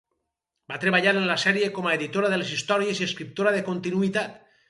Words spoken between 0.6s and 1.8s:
Va treballar en la sèrie